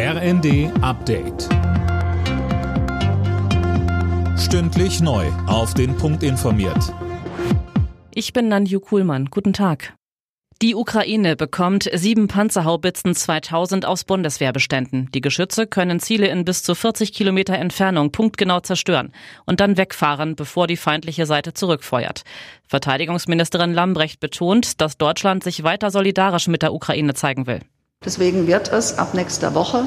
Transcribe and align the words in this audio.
RND 0.00 0.70
Update. 0.80 1.48
Stündlich 4.38 5.00
neu. 5.00 5.26
Auf 5.48 5.74
den 5.74 5.96
Punkt 5.96 6.22
informiert. 6.22 6.94
Ich 8.14 8.32
bin 8.32 8.46
Nanju 8.46 8.78
Kuhlmann. 8.78 9.24
Guten 9.24 9.52
Tag. 9.52 9.94
Die 10.62 10.76
Ukraine 10.76 11.34
bekommt 11.34 11.90
sieben 11.92 12.28
Panzerhaubitzen 12.28 13.16
2000 13.16 13.86
aus 13.86 14.04
Bundeswehrbeständen. 14.04 15.10
Die 15.14 15.20
Geschütze 15.20 15.66
können 15.66 15.98
Ziele 15.98 16.28
in 16.28 16.44
bis 16.44 16.62
zu 16.62 16.76
40 16.76 17.12
Kilometer 17.12 17.54
Entfernung 17.54 18.12
punktgenau 18.12 18.60
zerstören 18.60 19.12
und 19.46 19.58
dann 19.58 19.76
wegfahren, 19.76 20.36
bevor 20.36 20.68
die 20.68 20.76
feindliche 20.76 21.26
Seite 21.26 21.54
zurückfeuert. 21.54 22.22
Verteidigungsministerin 22.68 23.74
Lambrecht 23.74 24.20
betont, 24.20 24.80
dass 24.80 24.96
Deutschland 24.96 25.42
sich 25.42 25.64
weiter 25.64 25.90
solidarisch 25.90 26.46
mit 26.46 26.62
der 26.62 26.72
Ukraine 26.72 27.14
zeigen 27.14 27.48
will. 27.48 27.62
Deswegen 28.08 28.46
wird 28.46 28.72
es 28.72 28.96
ab 28.96 29.12
nächster 29.12 29.54
Woche 29.54 29.86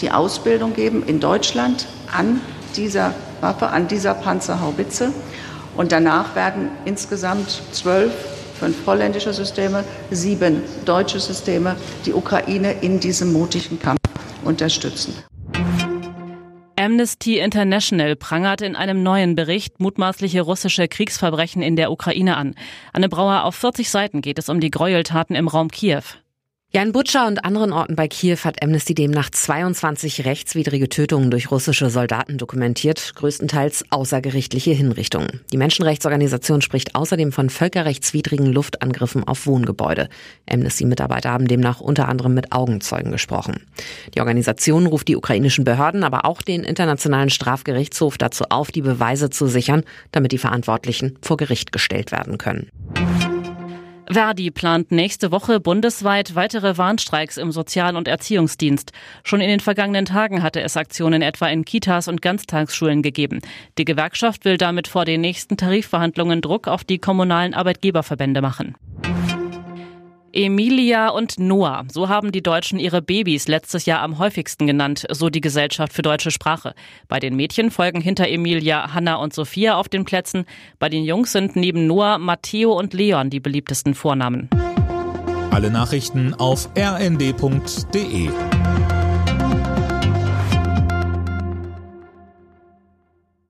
die 0.00 0.12
Ausbildung 0.12 0.74
geben 0.74 1.02
in 1.04 1.20
Deutschland 1.20 1.88
an 2.16 2.40
dieser 2.76 3.12
Waffe, 3.40 3.68
an 3.68 3.88
dieser 3.88 4.14
Panzerhaubitze. 4.14 5.10
Und 5.74 5.90
danach 5.90 6.36
werden 6.36 6.68
insgesamt 6.84 7.62
zwölf, 7.72 8.12
fünf 8.60 8.86
holländische 8.86 9.32
Systeme, 9.32 9.84
sieben 10.10 10.62
deutsche 10.84 11.18
Systeme 11.18 11.76
die 12.04 12.12
Ukraine 12.12 12.72
in 12.82 13.00
diesem 13.00 13.32
mutigen 13.32 13.80
Kampf 13.80 13.98
unterstützen. 14.44 15.14
Amnesty 16.78 17.38
International 17.38 18.16
prangert 18.16 18.60
in 18.60 18.76
einem 18.76 19.02
neuen 19.02 19.34
Bericht 19.34 19.80
mutmaßliche 19.80 20.42
russische 20.42 20.88
Kriegsverbrechen 20.88 21.62
in 21.62 21.74
der 21.74 21.90
Ukraine 21.90 22.36
an. 22.36 22.54
Anne 22.92 23.08
Brauer, 23.08 23.44
auf 23.44 23.56
40 23.56 23.90
Seiten 23.90 24.20
geht 24.20 24.38
es 24.38 24.48
um 24.48 24.60
die 24.60 24.70
Gräueltaten 24.70 25.34
im 25.34 25.48
Raum 25.48 25.70
Kiew. 25.70 26.02
Ja, 26.76 26.82
in 26.82 26.92
Butscha 26.92 27.26
und 27.26 27.42
anderen 27.42 27.72
Orten 27.72 27.96
bei 27.96 28.06
Kiew 28.06 28.36
hat 28.44 28.62
Amnesty 28.62 28.92
demnach 28.92 29.30
22 29.30 30.26
rechtswidrige 30.26 30.90
Tötungen 30.90 31.30
durch 31.30 31.50
russische 31.50 31.88
Soldaten 31.88 32.36
dokumentiert, 32.36 33.14
größtenteils 33.14 33.86
außergerichtliche 33.88 34.72
Hinrichtungen. 34.72 35.40
Die 35.50 35.56
Menschenrechtsorganisation 35.56 36.60
spricht 36.60 36.94
außerdem 36.94 37.32
von 37.32 37.48
völkerrechtswidrigen 37.48 38.52
Luftangriffen 38.52 39.24
auf 39.24 39.46
Wohngebäude. 39.46 40.10
Amnesty-Mitarbeiter 40.50 41.30
haben 41.30 41.48
demnach 41.48 41.80
unter 41.80 42.08
anderem 42.08 42.34
mit 42.34 42.52
Augenzeugen 42.52 43.10
gesprochen. 43.10 43.64
Die 44.14 44.20
Organisation 44.20 44.84
ruft 44.84 45.08
die 45.08 45.16
ukrainischen 45.16 45.64
Behörden, 45.64 46.04
aber 46.04 46.26
auch 46.26 46.42
den 46.42 46.62
Internationalen 46.62 47.30
Strafgerichtshof 47.30 48.18
dazu 48.18 48.44
auf, 48.50 48.70
die 48.70 48.82
Beweise 48.82 49.30
zu 49.30 49.46
sichern, 49.46 49.82
damit 50.12 50.32
die 50.32 50.36
Verantwortlichen 50.36 51.16
vor 51.22 51.38
Gericht 51.38 51.72
gestellt 51.72 52.12
werden 52.12 52.36
können. 52.36 52.68
Verdi 54.08 54.50
plant 54.50 54.92
nächste 54.92 55.32
Woche 55.32 55.58
bundesweit 55.58 56.34
weitere 56.34 56.78
Warnstreiks 56.78 57.36
im 57.36 57.50
Sozial- 57.50 57.96
und 57.96 58.06
Erziehungsdienst. 58.06 58.92
Schon 59.24 59.40
in 59.40 59.48
den 59.48 59.60
vergangenen 59.60 60.04
Tagen 60.04 60.42
hatte 60.42 60.60
es 60.60 60.76
Aktionen 60.76 61.22
etwa 61.22 61.48
in 61.48 61.64
Kitas 61.64 62.06
und 62.06 62.22
Ganztagsschulen 62.22 63.02
gegeben. 63.02 63.40
Die 63.78 63.84
Gewerkschaft 63.84 64.44
will 64.44 64.58
damit 64.58 64.86
vor 64.86 65.04
den 65.04 65.20
nächsten 65.20 65.56
Tarifverhandlungen 65.56 66.40
Druck 66.40 66.68
auf 66.68 66.84
die 66.84 66.98
kommunalen 66.98 67.54
Arbeitgeberverbände 67.54 68.40
machen. 68.40 68.76
Emilia 70.32 71.08
und 71.08 71.38
Noah, 71.38 71.84
so 71.90 72.08
haben 72.08 72.32
die 72.32 72.42
Deutschen 72.42 72.78
ihre 72.78 73.00
Babys 73.00 73.48
letztes 73.48 73.86
Jahr 73.86 74.02
am 74.02 74.18
häufigsten 74.18 74.66
genannt, 74.66 75.06
so 75.10 75.30
die 75.30 75.40
Gesellschaft 75.40 75.92
für 75.92 76.02
deutsche 76.02 76.30
Sprache. 76.30 76.74
Bei 77.08 77.18
den 77.18 77.36
Mädchen 77.36 77.70
folgen 77.70 78.00
hinter 78.00 78.28
Emilia 78.28 78.92
Hanna 78.92 79.16
und 79.16 79.32
Sophia 79.32 79.76
auf 79.76 79.88
den 79.88 80.04
Plätzen. 80.04 80.44
Bei 80.78 80.88
den 80.88 81.04
Jungs 81.04 81.32
sind 81.32 81.56
neben 81.56 81.86
Noah 81.86 82.18
Matteo 82.18 82.72
und 82.78 82.92
Leon 82.92 83.30
die 83.30 83.40
beliebtesten 83.40 83.94
Vornamen. 83.94 84.50
Alle 85.50 85.70
Nachrichten 85.70 86.34
auf 86.34 86.68
rnd.de 86.76 88.28